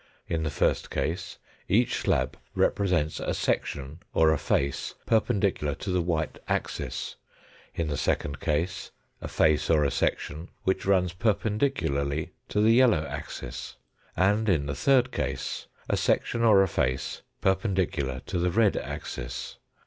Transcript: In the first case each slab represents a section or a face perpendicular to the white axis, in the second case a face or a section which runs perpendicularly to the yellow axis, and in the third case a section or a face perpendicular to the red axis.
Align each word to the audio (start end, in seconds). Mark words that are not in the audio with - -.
In 0.27 0.41
the 0.41 0.49
first 0.49 0.89
case 0.89 1.37
each 1.69 1.93
slab 1.97 2.35
represents 2.55 3.19
a 3.19 3.35
section 3.35 3.99
or 4.15 4.31
a 4.31 4.37
face 4.39 4.95
perpendicular 5.05 5.75
to 5.75 5.91
the 5.91 6.01
white 6.01 6.39
axis, 6.47 7.17
in 7.75 7.87
the 7.87 7.95
second 7.97 8.39
case 8.39 8.89
a 9.21 9.27
face 9.27 9.69
or 9.69 9.83
a 9.83 9.91
section 9.91 10.49
which 10.63 10.87
runs 10.87 11.13
perpendicularly 11.13 12.31
to 12.49 12.61
the 12.61 12.71
yellow 12.71 13.05
axis, 13.05 13.75
and 14.17 14.49
in 14.49 14.65
the 14.65 14.73
third 14.73 15.11
case 15.11 15.67
a 15.87 15.95
section 15.95 16.41
or 16.43 16.63
a 16.63 16.67
face 16.67 17.21
perpendicular 17.39 18.21
to 18.21 18.39
the 18.39 18.49
red 18.49 18.75
axis. 18.77 19.59